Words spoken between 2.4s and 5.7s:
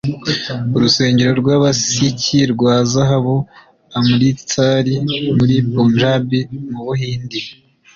rwa zahabu, amritsar, muri